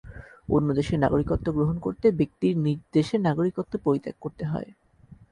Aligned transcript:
অন্য 0.49 0.67
দেশের 0.79 0.99
নাগরিকত্ব 0.99 1.47
গ্রহণ 1.51 1.77
করতে 1.79 2.07
ব্যক্তির 2.19 2.53
নিজ 2.57 2.79
দেশের 2.93 3.19
নাগরিকত্ব 3.21 3.73
পরিত্যাগ 3.85 4.15
করতে 4.21 4.43
হয়। 4.45 4.69